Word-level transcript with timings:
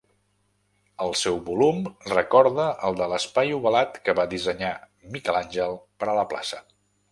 El 1.03 1.11
seu 1.19 1.35
volum 1.49 1.83
recorda 2.13 2.65
el 2.89 2.97
de 3.03 3.09
l'espai 3.13 3.53
ovalat 3.59 4.01
que 4.09 4.17
va 4.23 4.27
dissenyar 4.35 4.73
Miquel 5.19 5.41
Àngel 5.45 5.79
per 6.01 6.11
a 6.11 6.19
la 6.25 6.29
plaça. 6.35 6.67